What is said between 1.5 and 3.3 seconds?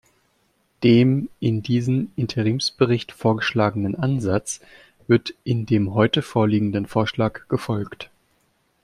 diesem Interimsbericht